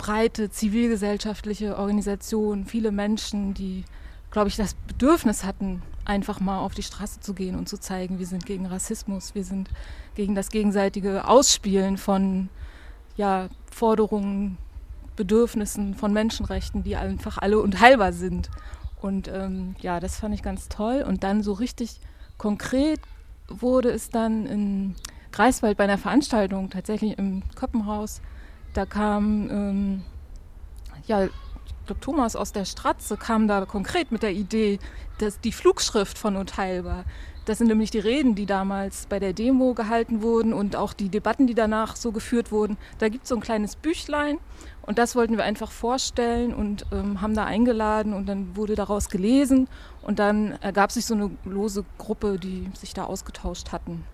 [0.00, 3.84] breite zivilgesellschaftliche Organisation, viele Menschen, die,
[4.30, 8.18] glaube ich, das Bedürfnis hatten, einfach mal auf die Straße zu gehen und zu zeigen,
[8.18, 9.68] wir sind gegen Rassismus, wir sind
[10.14, 12.48] gegen das gegenseitige Ausspielen von
[13.16, 14.56] ja, Forderungen,
[15.16, 18.48] Bedürfnissen von Menschenrechten, die einfach alle unteilbar sind.
[19.02, 21.04] Und ähm, ja, das fand ich ganz toll.
[21.06, 22.00] Und dann so richtig
[22.38, 23.00] konkret
[23.48, 24.94] wurde es dann in
[25.30, 28.22] Greifswald bei einer Veranstaltung, tatsächlich im Köppenhaus,
[28.74, 30.02] da kam, ähm,
[31.06, 31.28] ja,
[32.00, 34.78] Thomas aus der Stratze kam da konkret mit der Idee,
[35.18, 37.04] dass die Flugschrift von Unteilbar,
[37.46, 41.08] das sind nämlich die Reden, die damals bei der Demo gehalten wurden und auch die
[41.08, 42.76] Debatten, die danach so geführt wurden.
[42.98, 44.38] Da gibt es so ein kleines Büchlein
[44.82, 49.08] und das wollten wir einfach vorstellen und ähm, haben da eingeladen und dann wurde daraus
[49.08, 49.68] gelesen
[50.02, 54.04] und dann ergab sich so eine lose Gruppe, die sich da ausgetauscht hatten.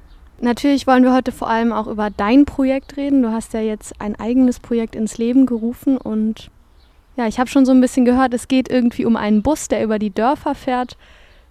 [0.41, 3.23] Natürlich wollen wir heute vor allem auch über dein Projekt reden.
[3.23, 6.51] Du hast ja jetzt ein eigenes Projekt ins Leben gerufen und
[7.17, 9.83] ja, ich habe schon so ein bisschen gehört, es geht irgendwie um einen Bus, der
[9.83, 10.99] über die Dörfer fährt.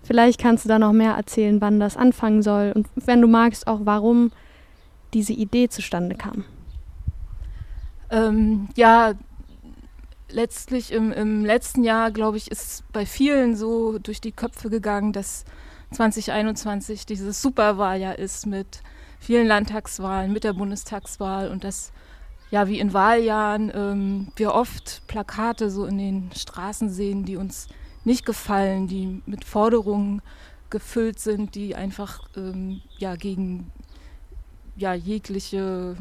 [0.03, 3.65] Vielleicht kannst du da noch mehr erzählen, wann das anfangen soll und wenn du magst
[3.65, 4.31] auch, warum
[5.15, 6.45] diese Idee zustande kam.
[8.11, 9.13] Ähm, ja,
[10.29, 15.11] letztlich im, im letzten Jahr, glaube ich, ist bei vielen so durch die Köpfe gegangen,
[15.11, 15.45] dass
[15.95, 18.81] 2021 dieses Superwahljahr ist mit
[19.19, 21.91] vielen Landtagswahlen, mit der Bundestagswahl und dass
[22.51, 27.67] ja wie in Wahljahren ähm, wir oft Plakate so in den Straßen sehen, die uns
[28.03, 30.21] nicht gefallen, die mit Forderungen
[30.69, 33.71] gefüllt sind, die einfach ähm, ja gegen
[34.75, 35.95] ja jegliche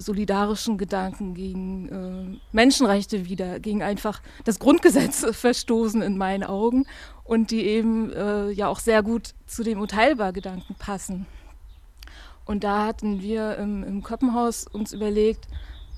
[0.00, 6.86] solidarischen Gedanken, gegen äh, Menschenrechte wieder, gegen einfach das Grundgesetz verstoßen in meinen Augen
[7.24, 11.26] und die eben äh, ja auch sehr gut zu dem Unteilbar-Gedanken passen.
[12.46, 15.46] Und da hatten wir im, im Köppenhaus uns überlegt,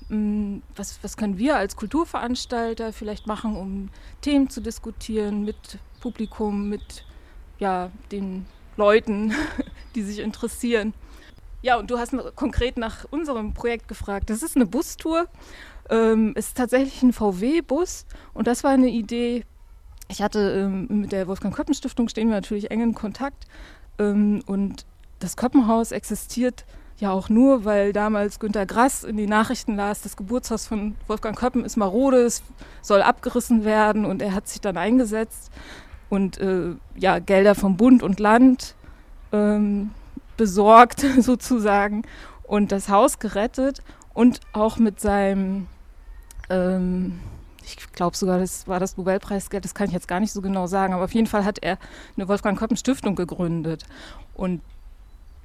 [0.09, 3.89] hm, was, was können wir als Kulturveranstalter vielleicht machen, um
[4.21, 7.05] Themen zu diskutieren mit Publikum, mit
[7.57, 9.33] ja, den Leuten,
[9.95, 10.93] die sich interessieren.
[11.63, 14.29] Ja, und du hast konkret nach unserem Projekt gefragt.
[14.29, 15.27] Das ist eine Bustour.
[15.89, 19.45] Ähm, ist tatsächlich ein VW-Bus und das war eine Idee.
[20.09, 23.45] Ich hatte ähm, mit der Wolfgang Köppen Stiftung stehen wir natürlich eng in Kontakt
[23.99, 24.85] ähm, und
[25.19, 26.65] das Köppenhaus existiert
[26.99, 31.37] ja auch nur, weil damals Günter Grass in die Nachrichten las, das Geburtshaus von Wolfgang
[31.37, 32.43] Köppen ist marode, es
[32.81, 35.51] soll abgerissen werden und er hat sich dann eingesetzt
[36.09, 38.75] und äh, ja, Gelder vom Bund und Land
[39.33, 39.91] ähm,
[40.37, 42.03] besorgt sozusagen
[42.43, 43.81] und das Haus gerettet
[44.13, 45.67] und auch mit seinem,
[46.49, 47.19] ähm,
[47.63, 50.67] ich glaube sogar, das war das Nobelpreisgeld, das kann ich jetzt gar nicht so genau
[50.67, 51.77] sagen, aber auf jeden Fall hat er
[52.17, 53.85] eine Wolfgang Köppen Stiftung gegründet
[54.33, 54.61] und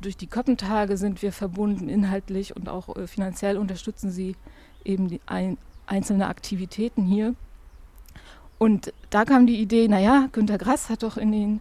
[0.00, 4.36] durch die Köppentage sind wir verbunden inhaltlich und auch äh, finanziell unterstützen sie
[4.84, 7.34] eben die ein, einzelne Aktivitäten hier.
[8.58, 11.60] Und da kam die Idee, naja, Günter Grass hat doch in den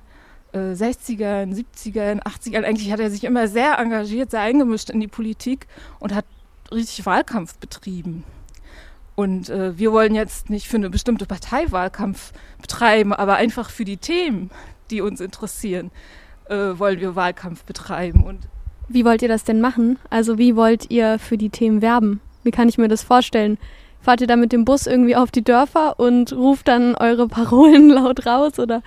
[0.54, 5.08] äh, 60ern, 70ern, 80ern, eigentlich hat er sich immer sehr engagiert, sehr eingemischt in die
[5.08, 5.68] Politik
[6.00, 6.26] und hat
[6.72, 8.24] richtig Wahlkampf betrieben.
[9.16, 13.84] Und äh, wir wollen jetzt nicht für eine bestimmte Partei Wahlkampf betreiben, aber einfach für
[13.84, 14.52] die Themen,
[14.92, 15.92] die uns interessieren,
[16.50, 18.24] äh, wollen wir Wahlkampf betreiben.
[18.24, 18.42] Und
[18.88, 19.98] wie wollt ihr das denn machen?
[20.10, 22.22] Also wie wollt ihr für die Themen werben?
[22.44, 23.58] Wie kann ich mir das vorstellen?
[24.02, 27.90] Fahrt ihr da mit dem Bus irgendwie auf die Dörfer und ruft dann eure Parolen
[27.90, 28.84] laut raus oder?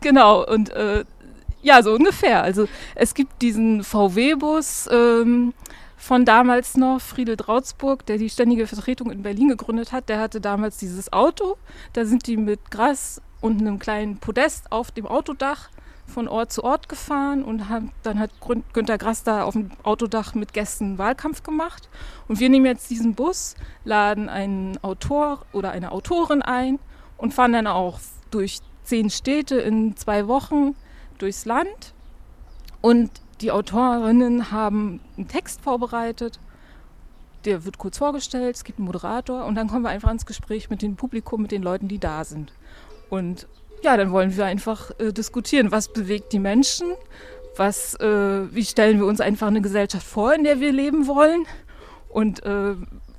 [0.00, 1.04] Genau, und äh,
[1.62, 2.42] ja, so ungefähr.
[2.42, 5.54] Also es gibt diesen VW-Bus ähm,
[5.96, 10.08] von damals noch, Friedel Drautsburg, der die ständige Vertretung in Berlin gegründet hat.
[10.08, 11.56] Der hatte damals dieses Auto.
[11.92, 15.68] Da sind die mit Gras und einem kleinen Podest auf dem Autodach
[16.06, 18.30] von Ort zu Ort gefahren und haben, dann hat
[18.72, 21.88] Günter Grass da auf dem Autodach mit Gästen Wahlkampf gemacht.
[22.28, 26.78] Und wir nehmen jetzt diesen Bus, laden einen Autor oder eine Autorin ein
[27.18, 30.74] und fahren dann auch durch zehn Städte in zwei Wochen
[31.18, 31.94] durchs Land.
[32.80, 36.40] Und die Autorinnen haben einen Text vorbereitet,
[37.44, 40.70] der wird kurz vorgestellt, es gibt einen Moderator und dann kommen wir einfach ins Gespräch
[40.70, 42.52] mit dem Publikum, mit den Leuten, die da sind.
[43.10, 43.46] Und
[43.82, 46.88] ja, dann wollen wir einfach äh, diskutieren, was bewegt die Menschen,
[47.56, 51.46] was, äh, wie stellen wir uns einfach eine Gesellschaft vor, in der wir leben wollen
[52.08, 52.74] und äh,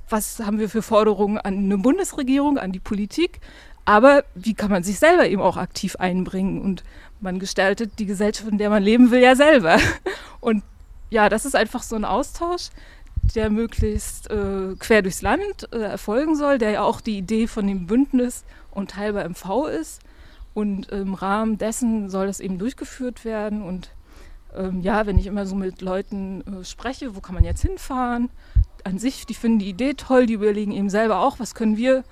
[0.08, 3.40] was haben wir für Forderungen an eine Bundesregierung, an die Politik,
[3.90, 6.84] aber wie kann man sich selber eben auch aktiv einbringen und
[7.20, 9.78] man gestaltet die Gesellschaft, in der man leben will, ja selber.
[10.40, 10.62] Und
[11.10, 12.70] ja, das ist einfach so ein Austausch,
[13.34, 17.66] der möglichst äh, quer durchs Land äh, erfolgen soll, der ja auch die Idee von
[17.66, 20.00] dem Bündnis und teilbar MV ist.
[20.54, 23.60] Und im Rahmen dessen soll das eben durchgeführt werden.
[23.60, 23.90] Und
[24.54, 28.30] ähm, ja, wenn ich immer so mit Leuten äh, spreche, wo kann man jetzt hinfahren?
[28.84, 32.04] An sich, die finden die Idee toll, die überlegen eben selber auch, was können wir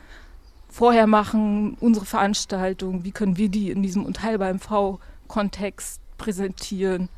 [0.69, 7.09] vorher machen, unsere Veranstaltung, wie können wir die in diesem Unteilbar MV-Kontext präsentieren,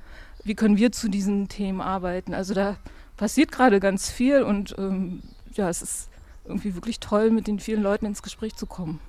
[0.44, 2.34] wie können wir zu diesen Themen arbeiten.
[2.34, 2.76] Also da
[3.16, 6.08] passiert gerade ganz viel und ähm, ja, es ist
[6.44, 9.00] irgendwie wirklich toll, mit den vielen Leuten ins Gespräch zu kommen.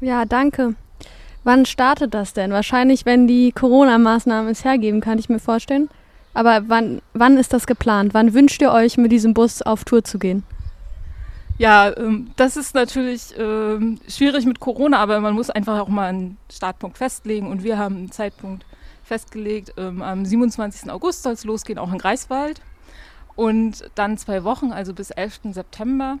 [0.00, 0.74] Ja, danke.
[1.44, 2.52] Wann startet das denn?
[2.52, 5.88] Wahrscheinlich, wenn die Corona-Maßnahmen es hergeben, kann ich mir vorstellen.
[6.34, 8.14] Aber wann, wann ist das geplant?
[8.14, 10.44] Wann wünscht ihr euch, mit diesem Bus auf Tour zu gehen?
[11.58, 16.08] Ja, ähm, das ist natürlich ähm, schwierig mit Corona, aber man muss einfach auch mal
[16.08, 17.50] einen Startpunkt festlegen.
[17.50, 18.64] Und wir haben einen Zeitpunkt
[19.04, 19.74] festgelegt.
[19.76, 20.90] Ähm, am 27.
[20.90, 22.60] August soll es losgehen, auch in Greifswald.
[23.36, 25.40] Und dann zwei Wochen, also bis 11.
[25.52, 26.18] September.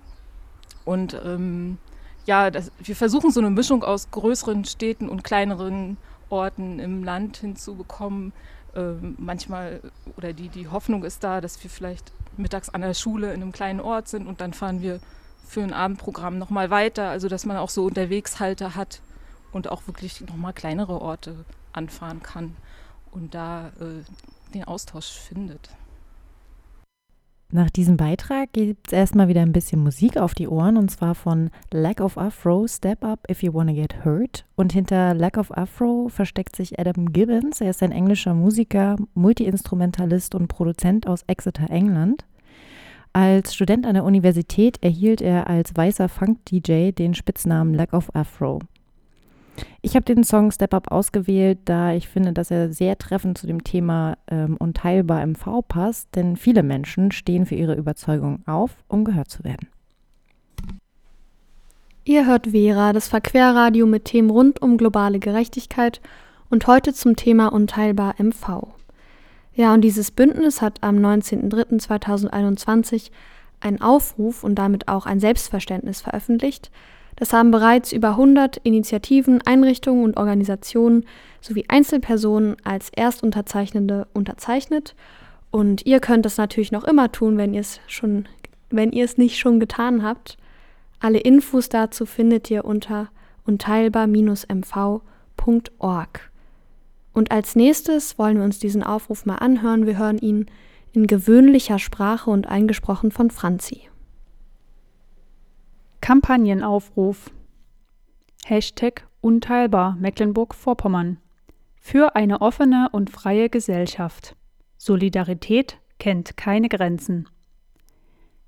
[0.84, 1.78] Und ähm,
[2.26, 5.96] ja, das, wir versuchen so eine Mischung aus größeren Städten und kleineren
[6.28, 8.32] Orten im Land hinzubekommen.
[8.74, 9.80] Ähm, manchmal,
[10.16, 13.52] oder die, die Hoffnung ist da, dass wir vielleicht mittags an der Schule in einem
[13.52, 15.00] kleinen Ort sind und dann fahren wir
[15.46, 17.10] für ein Abendprogramm nochmal weiter.
[17.10, 19.00] Also dass man auch so Unterwegshalter hat
[19.52, 22.56] und auch wirklich nochmal kleinere Orte anfahren kann
[23.10, 24.02] und da äh,
[24.54, 25.70] den Austausch findet.
[27.54, 31.14] Nach diesem Beitrag gibt es erstmal wieder ein bisschen Musik auf die Ohren und zwar
[31.14, 34.46] von Lack of Afro, Step Up If You Wanna Get Hurt.
[34.56, 37.60] Und hinter Lack of Afro versteckt sich Adam Gibbons.
[37.60, 42.24] Er ist ein englischer Musiker, Multiinstrumentalist und Produzent aus Exeter, England.
[43.14, 48.60] Als Student an der Universität erhielt er als weißer Funk-DJ den Spitznamen Lack of Afro.
[49.82, 53.46] Ich habe den Song Step Up ausgewählt, da ich finde, dass er sehr treffend zu
[53.46, 59.04] dem Thema ähm, unteilbar MV passt, denn viele Menschen stehen für ihre Überzeugung auf, um
[59.04, 59.68] gehört zu werden.
[62.04, 66.00] Ihr hört Vera, das Verquerradio mit Themen rund um globale Gerechtigkeit
[66.48, 68.68] und heute zum Thema unteilbar MV.
[69.54, 73.10] Ja, und dieses Bündnis hat am 19.03.2021
[73.60, 76.70] einen Aufruf und damit auch ein Selbstverständnis veröffentlicht.
[77.16, 81.04] Das haben bereits über 100 Initiativen, Einrichtungen und Organisationen
[81.40, 84.94] sowie Einzelpersonen als Erstunterzeichnende unterzeichnet.
[85.50, 88.26] Und ihr könnt es natürlich noch immer tun, wenn ihr es schon,
[88.70, 90.38] wenn ihr es nicht schon getan habt.
[90.98, 93.10] Alle Infos dazu findet ihr unter
[93.44, 96.31] unteilbar-mv.org.
[97.12, 99.86] Und als nächstes wollen wir uns diesen Aufruf mal anhören.
[99.86, 100.46] Wir hören ihn
[100.92, 103.88] in gewöhnlicher Sprache und eingesprochen von Franzi.
[106.00, 107.30] Kampagnenaufruf.
[108.44, 111.18] Hashtag Unteilbar Mecklenburg-Vorpommern.
[111.76, 114.36] Für eine offene und freie Gesellschaft.
[114.78, 117.28] Solidarität kennt keine Grenzen.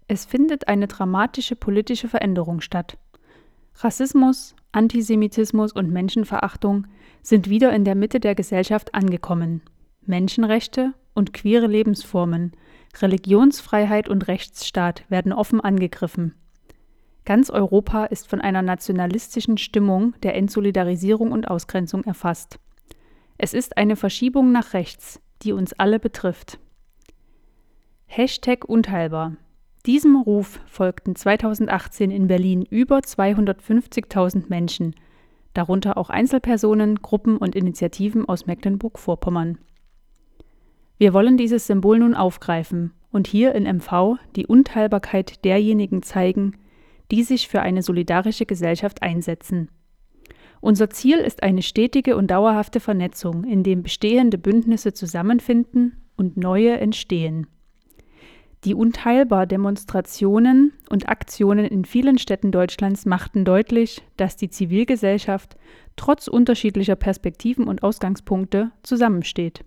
[0.08, 2.98] Es findet eine dramatische politische Veränderung statt.
[3.76, 6.86] Rassismus, Antisemitismus und Menschenverachtung
[7.22, 9.62] sind wieder in der Mitte der Gesellschaft angekommen.
[10.02, 12.52] Menschenrechte und queere Lebensformen,
[13.00, 16.34] Religionsfreiheit und Rechtsstaat werden offen angegriffen.
[17.24, 22.58] Ganz Europa ist von einer nationalistischen Stimmung der Entsolidarisierung und Ausgrenzung erfasst.
[23.38, 26.58] Es ist eine Verschiebung nach rechts, die uns alle betrifft.
[28.06, 29.36] Hashtag unteilbar.
[29.86, 34.94] Diesem Ruf folgten 2018 in Berlin über 250.000 Menschen,
[35.52, 39.58] darunter auch Einzelpersonen, Gruppen und Initiativen aus Mecklenburg-Vorpommern.
[40.96, 46.56] Wir wollen dieses Symbol nun aufgreifen und hier in MV die Unteilbarkeit derjenigen zeigen,
[47.10, 49.68] die sich für eine solidarische Gesellschaft einsetzen.
[50.62, 56.78] Unser Ziel ist eine stetige und dauerhafte Vernetzung, in dem bestehende Bündnisse zusammenfinden und neue
[56.78, 57.48] entstehen.
[58.64, 65.56] Die unteilbar Demonstrationen und Aktionen in vielen Städten Deutschlands machten deutlich, dass die Zivilgesellschaft
[65.96, 69.66] trotz unterschiedlicher Perspektiven und Ausgangspunkte zusammensteht.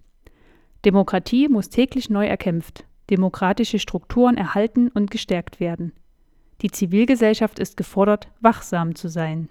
[0.83, 5.93] Demokratie muss täglich neu erkämpft, demokratische Strukturen erhalten und gestärkt werden.
[6.63, 9.49] Die Zivilgesellschaft ist gefordert, wachsam zu sein.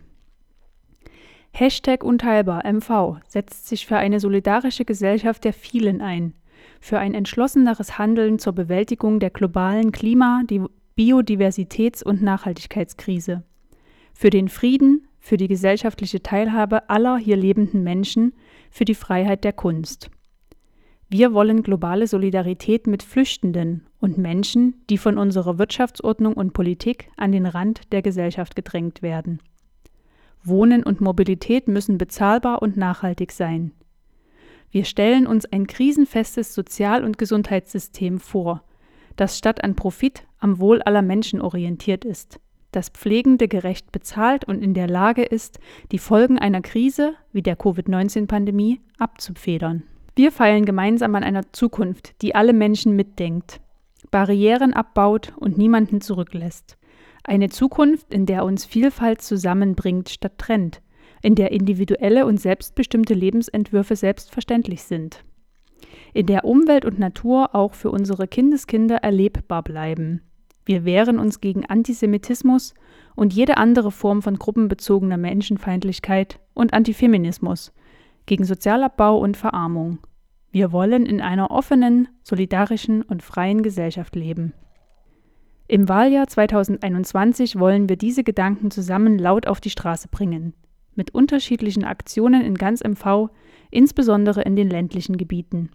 [1.53, 6.35] Hashtag Unteilbar MV setzt sich für eine solidarische Gesellschaft der vielen ein–
[6.81, 10.43] für ein entschlosseneres Handeln zur Bewältigung der globalen Klima-,
[10.97, 13.43] Biodiversitäts- und Nachhaltigkeitskrise,
[14.15, 18.33] für den Frieden, für die gesellschaftliche Teilhabe aller hier lebenden Menschen,
[18.71, 20.11] für die Freiheit der Kunst.
[21.09, 27.31] Wir wollen globale Solidarität mit Flüchtenden und Menschen, die von unserer Wirtschaftsordnung und Politik an
[27.31, 29.41] den Rand der Gesellschaft gedrängt werden.
[30.43, 33.73] Wohnen und Mobilität müssen bezahlbar und nachhaltig sein.
[34.71, 38.63] Wir stellen uns ein krisenfestes Sozial- und Gesundheitssystem vor,
[39.17, 42.41] das statt an Profit am Wohl aller Menschen orientiert ist,
[42.73, 45.59] das Pflegende gerecht bezahlt und in der Lage ist,
[45.93, 49.85] die Folgen einer Krise wie der Covid-19-Pandemie abzufedern.
[50.15, 53.61] Wir feilen gemeinsam an einer Zukunft, die alle Menschen mitdenkt,
[54.11, 56.77] Barrieren abbaut und niemanden zurücklässt.
[57.25, 60.81] Eine Zukunft, in der uns Vielfalt zusammenbringt statt trennt,
[61.23, 65.25] in der individuelle und selbstbestimmte Lebensentwürfe selbstverständlich sind,
[66.13, 70.23] in der Umwelt und Natur auch für unsere Kindeskinder erlebbar bleiben.
[70.65, 72.75] Wir wehren uns gegen Antisemitismus
[73.15, 77.73] und jede andere Form von gruppenbezogener Menschenfeindlichkeit und Antifeminismus,
[78.27, 79.99] gegen Sozialabbau und Verarmung.
[80.51, 84.55] Wir wollen in einer offenen, solidarischen und freien Gesellschaft leben.
[85.69, 90.55] Im Wahljahr 2021 wollen wir diese Gedanken zusammen laut auf die Straße bringen
[90.97, 93.31] mit unterschiedlichen Aktionen in ganz MV,
[93.71, 95.71] insbesondere in den ländlichen Gebieten.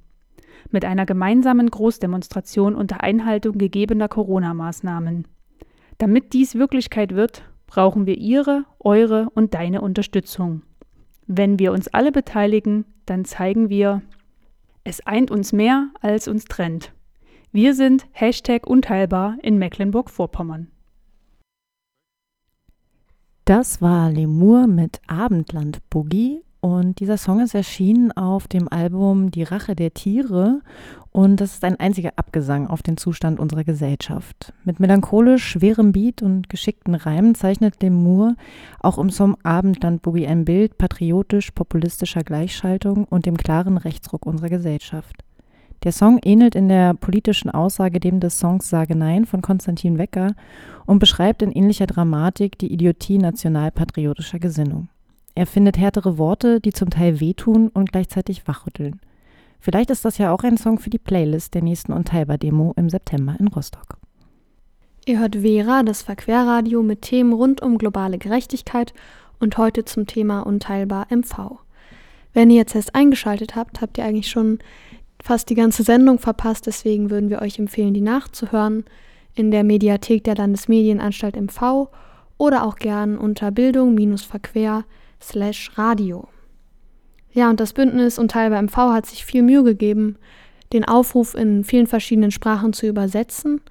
[0.69, 5.27] Mit einer gemeinsamen Großdemonstration unter Einhaltung gegebener Corona-Maßnahmen.
[5.97, 10.63] Damit dies Wirklichkeit wird, brauchen wir Ihre, eure und deine Unterstützung.
[11.27, 14.01] Wenn wir uns alle beteiligen, dann zeigen wir,
[14.83, 16.91] es eint uns mehr, als uns trennt.
[17.51, 20.67] Wir sind Hashtag unteilbar in Mecklenburg-Vorpommern.
[23.51, 29.43] Das war Lemur mit Abendland Boogie und dieser Song ist erschienen auf dem Album Die
[29.43, 30.61] Rache der Tiere
[31.11, 34.53] und das ist ein einziger Abgesang auf den Zustand unserer Gesellschaft.
[34.63, 38.37] Mit melancholisch schwerem Beat und geschickten Reimen zeichnet Lemur
[38.79, 45.25] auch im Song Abendland Boogie ein Bild patriotisch-populistischer Gleichschaltung und dem klaren Rechtsruck unserer Gesellschaft.
[45.83, 50.35] Der Song ähnelt in der politischen Aussage dem des Songs Sage Nein von Konstantin Wecker
[50.85, 54.89] und beschreibt in ähnlicher Dramatik die Idiotie nationalpatriotischer Gesinnung.
[55.33, 58.99] Er findet härtere Worte, die zum Teil wehtun und gleichzeitig wachrütteln.
[59.59, 63.35] Vielleicht ist das ja auch ein Song für die Playlist der nächsten Unteilbar-Demo im September
[63.39, 63.97] in Rostock.
[65.07, 68.93] Ihr hört Vera, das Verquerradio mit Themen rund um globale Gerechtigkeit
[69.39, 71.57] und heute zum Thema Unteilbar MV.
[72.33, 74.59] Wenn ihr jetzt erst eingeschaltet habt, habt ihr eigentlich schon
[75.23, 78.85] fast die ganze Sendung verpasst, deswegen würden wir euch empfehlen, die nachzuhören
[79.35, 81.89] in der Mediathek der Landesmedienanstalt MV
[82.37, 84.83] oder auch gern unter Bildung-Verquer
[85.21, 86.27] slash Radio.
[87.33, 90.17] Ja, und das Bündnis und Teil bei MV hat sich viel Mühe gegeben,
[90.73, 93.61] den Aufruf in vielen verschiedenen Sprachen zu übersetzen.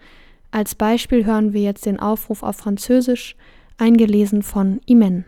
[0.50, 3.36] Als Beispiel hören wir jetzt den Aufruf auf Französisch,
[3.76, 5.24] eingelesen von Imen.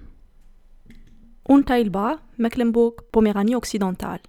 [1.45, 4.21] Unteilbar, Mecklenburg-Poméranie occidentale.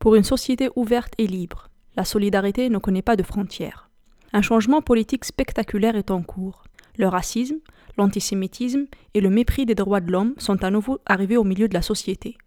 [0.00, 3.90] Pour une société ouverte et libre, la solidarité ne connaît pas de frontières.
[4.32, 6.64] Un changement politique spectaculaire est en cours.
[6.96, 7.58] Le racisme,
[7.98, 11.74] l'antisémitisme et le mépris des droits de l'homme sont à nouveau arrivés au milieu de
[11.74, 12.38] la société.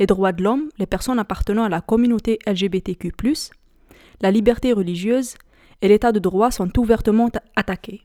[0.00, 3.12] Les droits de l'homme, les personnes appartenant à la communauté LGBTQ,
[4.20, 5.36] la liberté religieuse
[5.82, 8.02] et l'état de droit sont ouvertement attaqués.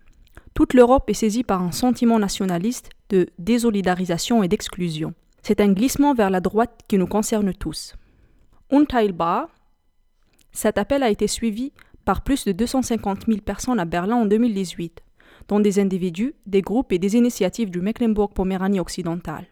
[0.53, 5.15] Toute l'Europe est saisie par un sentiment nationaliste de désolidarisation et d'exclusion.
[5.41, 7.95] C'est un glissement vers la droite qui nous concerne tous.
[8.73, 9.49] Unteilbar,
[10.51, 11.73] cet appel a été suivi
[12.05, 15.03] par plus de 250 000 personnes à Berlin en 2018,
[15.47, 19.45] dont des individus, des groupes et des initiatives du Mecklenburg-Poméranie occidentale.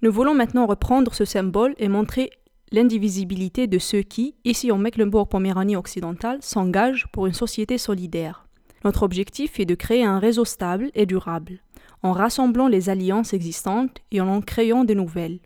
[0.00, 2.30] Nous voulons maintenant reprendre ce symbole et montrer
[2.70, 8.48] l'indivisibilité de ceux qui, ici en Mecklenburg-Poméranie occidentale, s'engagent pour une société solidaire.
[8.82, 11.60] Notre objectif est de créer un réseau stable et durable,
[12.02, 15.40] en rassemblant les alliances existantes et en en créant de nouvelles.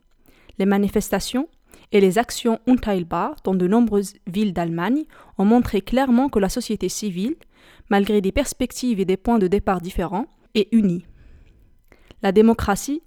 [0.60, 1.48] Les manifestations
[1.92, 5.04] et les actions Unteilbar dans de nombreuses villes d'Allemagne
[5.38, 7.36] ont montré clairement que la société civile,
[7.90, 11.06] malgré des perspectives et des points de départ différents, est unie.
[12.22, 13.02] La démocratie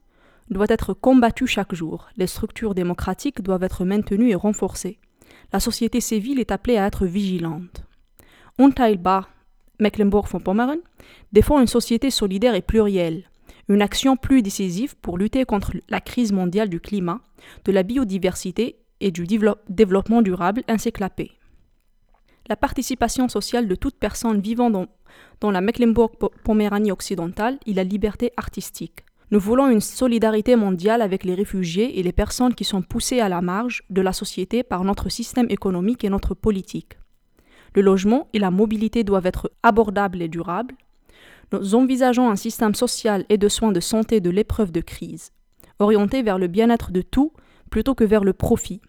[0.50, 5.00] doit être combattue chaque jour, les structures démocratiques doivent être maintenues et renforcées.
[5.52, 7.84] La société civile est appelée à être vigilante.
[8.58, 9.30] Unteilbar
[9.80, 10.80] Mecklenburg-Vorpommern
[11.32, 13.30] défend une société solidaire et plurielle,
[13.70, 17.22] une action plus décisive pour lutter contre la crise mondiale du climat,
[17.66, 19.26] de la biodiversité et du
[19.70, 21.32] développement durable ainsi que la paix.
[22.50, 24.88] La participation sociale de toute personne vivant dans,
[25.40, 29.06] dans la Mecklenburg-Poméranie occidentale et la liberté artistique.
[29.32, 33.30] Nous voulons une solidarité mondiale avec les réfugiés et les personnes qui sont poussées à
[33.30, 36.98] la marge de la société par notre système économique et notre politique.
[37.76, 40.74] Le logement et la mobilité doivent être abordables et durables.
[41.52, 45.32] Nous envisageons un système social et de soins de santé de l'épreuve de crise,
[45.80, 47.34] orienté vers le bien-être de tout
[47.72, 48.82] plutôt que vers le profit,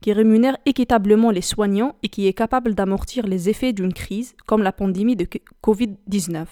[0.00, 4.62] qui rémunère équitablement les soignants et qui est capable d'amortir les effets d'une crise comme
[4.62, 5.26] la pandémie de
[5.62, 6.46] Covid-19.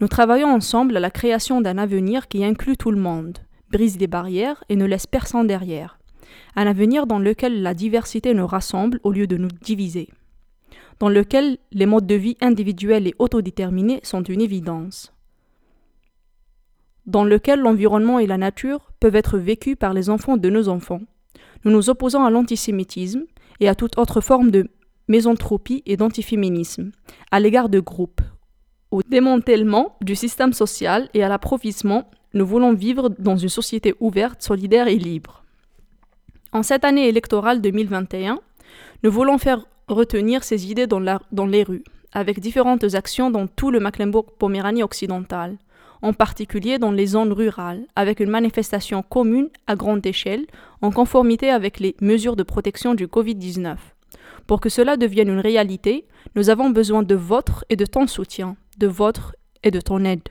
[0.00, 3.38] Nous travaillons ensemble à la création d'un avenir qui inclut tout le monde,
[3.70, 5.98] brise les barrières et ne laisse personne derrière.
[6.56, 10.08] Un avenir dans lequel la diversité nous rassemble au lieu de nous diviser.
[11.02, 15.12] Dans lequel les modes de vie individuels et autodéterminés sont une évidence.
[17.06, 21.00] Dans lequel l'environnement et la nature peuvent être vécus par les enfants de nos enfants.
[21.64, 23.24] Nous nous opposons à l'antisémitisme
[23.58, 24.70] et à toute autre forme de
[25.08, 26.92] mésanthropie et d'antiféminisme,
[27.32, 28.20] à l'égard de groupes,
[28.92, 34.40] au démantèlement du système social et à l'approvissement, nous voulons vivre dans une société ouverte,
[34.40, 35.42] solidaire et libre.
[36.52, 38.38] En cette année électorale 2021,
[39.02, 43.70] nous voulons faire retenir ces idées dans, dans les rues, avec différentes actions dans tout
[43.70, 45.56] le Mecklenburg-Poméranie occidental,
[46.02, 50.46] en particulier dans les zones rurales, avec une manifestation commune à grande échelle,
[50.82, 53.76] en conformité avec les mesures de protection du Covid-19.
[54.46, 58.56] Pour que cela devienne une réalité, nous avons besoin de votre et de ton soutien,
[58.78, 60.28] de votre et de ton aide.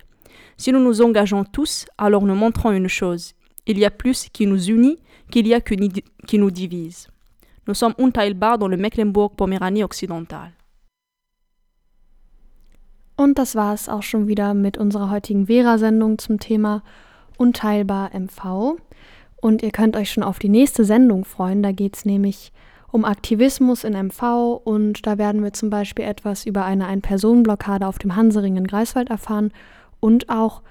[0.57, 3.33] Si nous nous engageons tous, alors nous montrons une chose.
[3.65, 4.99] Il y a plus qui nous unit
[5.31, 7.10] qu'il y a qui nous divise.
[7.71, 10.51] Nous sommes unteilbar dans le Mecklenburg-Poméranie occidental.
[13.15, 16.83] Und das war es auch schon wieder mit unserer heutigen Vera-Sendung zum Thema
[17.37, 18.75] Unteilbar MV.
[19.37, 21.63] Und ihr könnt euch schon auf die nächste Sendung freuen.
[21.63, 22.51] Da geht es nämlich
[22.91, 27.99] um Aktivismus in MV und da werden wir zum Beispiel etwas über eine Ein-Personen-Blockade auf
[27.99, 29.53] dem Hansering in Greifswald erfahren
[30.01, 30.61] und auch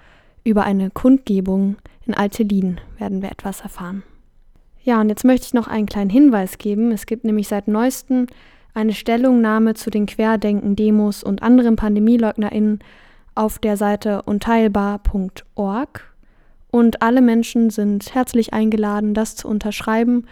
[0.45, 4.03] über eine Kundgebung in Altelin werden wir etwas erfahren.
[4.83, 6.91] Ja, und jetzt möchte ich noch einen kleinen Hinweis geben.
[6.93, 8.27] Es gibt nämlich seit neuestem
[8.73, 12.79] eine Stellungnahme zu den Querdenken-Demos und anderen PandemieleugnerInnen
[13.35, 16.15] auf der Seite unteilbar.org.
[16.71, 20.27] Und alle Menschen sind herzlich eingeladen, das zu unterschreiben.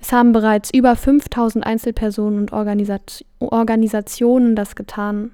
[0.00, 5.32] Es haben bereits über 5000 Einzelpersonen und Organisat Organisationen das getan.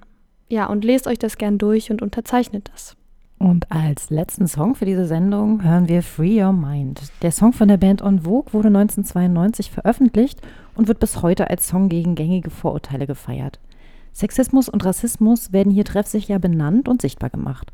[0.48, 2.97] Ja, und lest euch das gern durch und unterzeichnet das.
[3.39, 7.03] Und als letzten Song für diese Sendung hören wir Free Your Mind.
[7.22, 10.41] Der Song von der Band On Vogue wurde 1992 veröffentlicht
[10.74, 13.61] und wird bis heute als Song gegen gängige Vorurteile gefeiert.
[14.12, 17.72] Sexismus und Rassismus werden hier treffsicher benannt und sichtbar gemacht.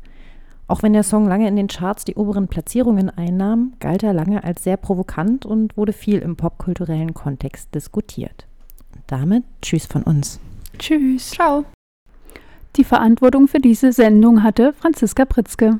[0.67, 4.43] Auch wenn der Song lange in den Charts die oberen Platzierungen einnahm, galt er lange
[4.43, 8.47] als sehr provokant und wurde viel im popkulturellen Kontext diskutiert.
[9.07, 10.39] damit Tschüss von uns.
[10.77, 11.31] Tschüss.
[11.31, 11.65] Ciao.
[12.77, 15.79] Die Verantwortung für diese Sendung hatte Franziska Pritzke.